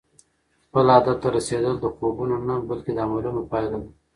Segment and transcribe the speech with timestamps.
[0.65, 3.89] خپل هدف ته رسېدل د خوبونو نه، بلکې د عملونو پایله ده.